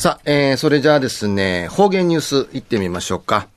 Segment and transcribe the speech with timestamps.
[0.00, 3.48] さあ、えー、それじゃあですね、方言ニュース行ってみましょうか。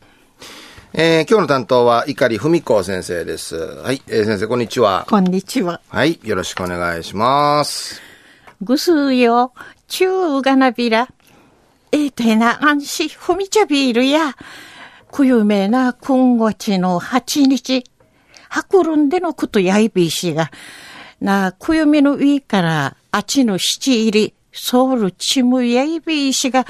[0.91, 3.55] えー、今日の担当は、碇文子先生です。
[3.55, 5.05] はい、えー、先生、こんにちは。
[5.09, 5.79] こんにちは。
[5.87, 8.01] はい、よろしくお願いします。
[8.61, 9.53] ぐすよ、
[9.87, 11.07] ちゅうがなびら。
[11.93, 14.35] えー、てな、安心、ふみちゃびるや。
[15.13, 17.85] くゆめな、くんごちの八日。
[18.49, 20.51] はくるんでのことやいびしが。
[21.21, 24.33] な、くゆめの上から、あちの七入り。
[24.53, 26.65] ソウルチムやいびいしが、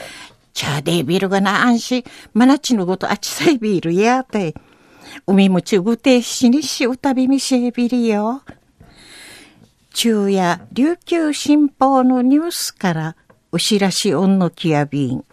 [0.54, 4.56] チャーデービルがなあんし、まなちのごとあちさいビールやて。
[5.28, 8.42] 海もちぐてしにしうたびみしえびりよ。
[9.94, 13.16] 昼夜、琉球新報のニュースから、
[13.52, 15.24] おしらしおんのきやびん。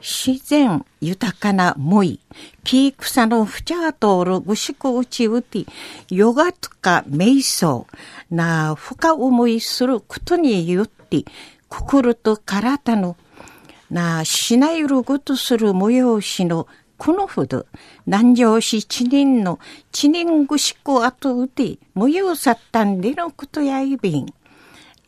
[0.00, 2.18] 自然豊かなもい、
[2.64, 5.64] 木草のふちゃとおるぐしくうちうて、
[6.10, 7.86] ヨガとか瞑想
[8.28, 10.90] なあ深思いすることによっ
[11.20, 11.30] て、
[11.68, 13.16] 心と体の
[13.90, 17.66] なしないるごとする催しのこのほど、
[18.06, 19.58] 南城市知人の
[19.90, 24.32] 知人ぐしく後うて、催さったんでのことやいびん。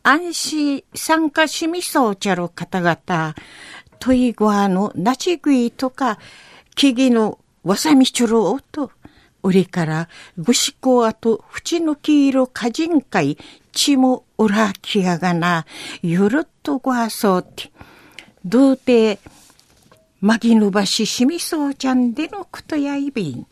[0.03, 3.33] 安心参加しみそうちゃる方々、
[3.99, 6.19] トイゴアのナチグイとか、
[6.75, 8.91] 木々のわさみちょろおと、
[9.41, 13.37] 売りからぐしこあと縁の黄色かじんかい、
[13.75, 15.65] ちもおらきやがな、
[16.01, 17.71] ゆるっとごあそうて、
[18.43, 19.19] どうて、
[20.21, 23.45] まぎぬばししみそうちゃんでのことやいびん。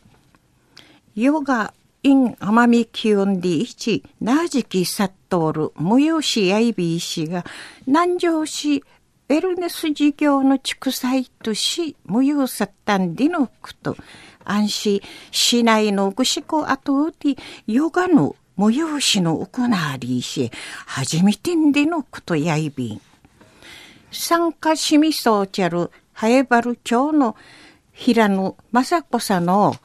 [1.14, 7.44] ヨガ、イン奄美気温で一、なじきさっとおる、催しやいびいしが、
[7.86, 8.82] 南城市
[9.28, 13.52] ウェルネス事業の畜産とし、無用さったんでのこ
[13.82, 13.96] と、
[14.44, 17.36] 安心、市内のぐしこ後で、
[17.66, 20.50] ヨガの催しの行わりし、
[20.86, 23.00] 初めてんでのことやいびん。
[24.10, 27.36] 参加しみそうちゃる、はえばる町の
[27.92, 29.76] 平野正子さんの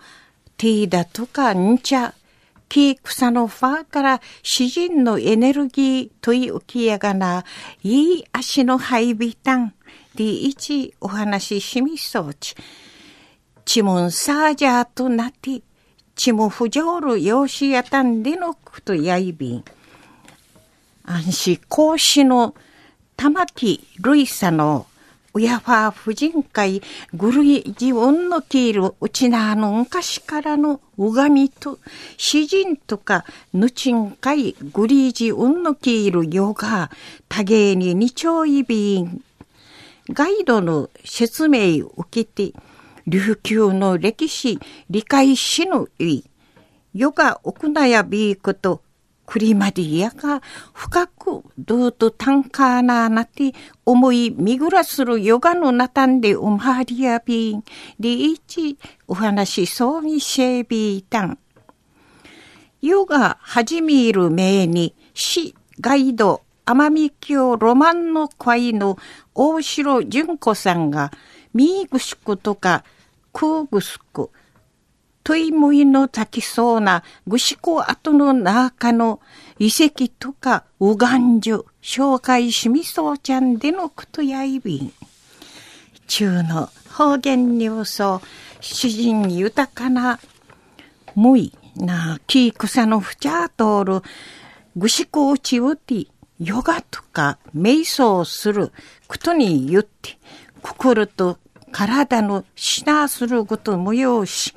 [0.57, 2.13] ティーダとかんちゃ、
[2.67, 7.43] 木草のファーから詩人のエネルギーとい浮きやがな、
[7.81, 9.73] いい足の配備単、
[10.15, 12.55] で一お話ししみそうち。
[13.65, 15.61] ちもんサージャーとなって、
[16.19, 19.63] ちも不条る養子やたんでのことやいびん。
[21.05, 22.53] 安心講師の
[23.15, 24.85] 玉木類さの
[25.33, 26.81] 親は婦人会
[27.13, 31.79] ぐるい自分のキールうちなの昔からのうがみと
[32.17, 36.91] 詩人とかぬちんかいぐりじうんのキールよが
[37.29, 39.23] 多芸に二丁いびん
[40.09, 42.53] ガイドの説明を受けて
[43.07, 46.23] 琉球の歴史理解しぬい
[46.93, 48.81] ヨガ奥なやびいこと
[49.29, 50.41] クリマディアが
[50.73, 53.53] 深くどうとタンカーナーなって
[53.85, 57.63] 思いみぐらするヨガのなたんでおまりやびん。
[57.99, 61.37] リーチお話そうみシェービータン。
[62.81, 68.97] ヨガ始める名に市ガイド奄美京ロマンの会の
[69.35, 71.11] 大城純子さんが
[71.53, 72.83] ミーグスクとか
[73.33, 74.29] クーグスク
[75.23, 79.19] トイムイの咲きそうなぐしこ跡の中の
[79.59, 84.93] 遺跡とかうがんじゅ紹介しみそうちゃんでのことやいびん。
[86.07, 88.21] 中の方言にうそ
[88.61, 90.19] 詩人豊かな
[91.15, 94.01] むいな木草のふちゃ通る
[94.75, 96.07] ぐしこうちうて
[96.39, 98.71] ヨガとか瞑想する
[99.07, 100.17] ことに言って
[100.61, 101.37] 心と
[101.71, 104.53] 体のしなすることもよし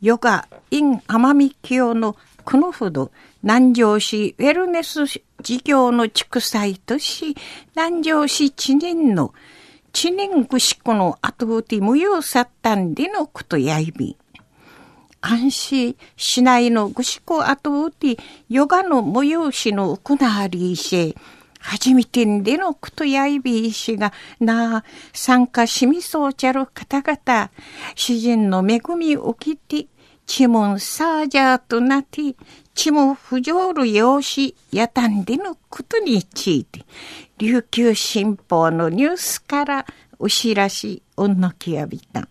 [0.00, 7.36] ヨガ、イン奄美京のこのほど南城市ウェルネス事業の畜産とし、
[7.76, 9.32] 南城市知念の
[9.92, 14.16] 知念ぐしこの後うて無用さったんでのことやいび。
[15.20, 18.16] 安心市内のぐしこ後うて
[18.48, 21.16] ヨガの催しの行わりし、
[21.62, 27.50] 初めてんでのことやいびいしがなあ参加しみそうちゃる方々、
[27.94, 29.86] 主人の恵みをきて、
[30.26, 32.34] チモンサージャーとなって、
[32.74, 36.84] チモ不条る用紙やたんでのことについて、
[37.38, 39.86] 琉球新報のニュースから
[40.18, 42.28] お知らし、おんのきやびたん。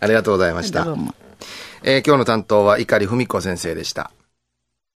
[0.00, 0.86] ありがとうございました。
[1.82, 4.10] えー、今日の担当は碇文子先生でした。